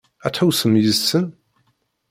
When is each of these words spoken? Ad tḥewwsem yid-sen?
Ad 0.25 0.31
tḥewwsem 0.33 0.73
yid-sen? 0.79 1.25